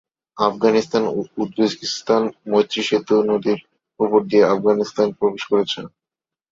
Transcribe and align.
আফগানিস্তান-উজবেকিস্তান 0.37 2.23
মৈত্রী 2.47 2.81
সেতু 2.87 3.15
নদীর 3.29 3.59
উপর 3.99 4.19
দিয়ে 4.29 4.43
আফগানিস্তানে 4.53 5.17
প্রবেশ 5.19 5.43
করেছে। 5.51 5.79